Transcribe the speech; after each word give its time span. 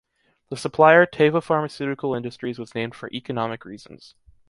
The 0.49 0.57
supplier 0.57 1.05
Teva 1.05 1.43
Pharmaceutical 1.43 2.15
Industries 2.15 2.57
was 2.57 2.73
named 2.73 2.95
for 2.95 3.11
economic 3.13 3.65
reasons. 3.65 4.15